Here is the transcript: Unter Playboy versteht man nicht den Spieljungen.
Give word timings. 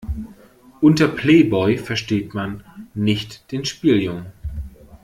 Unter 0.81 1.09
Playboy 1.09 1.77
versteht 1.77 2.33
man 2.33 2.63
nicht 2.95 3.51
den 3.51 3.65
Spieljungen. 3.65 4.33